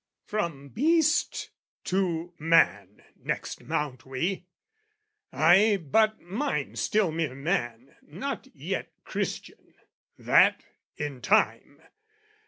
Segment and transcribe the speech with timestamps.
[0.25, 1.51] From beast
[1.83, 4.47] to man next mount we,
[5.31, 9.75] ay, but, mind, Still mere man, not yet Christian,
[10.17, 10.65] that,
[10.97, 11.83] in time!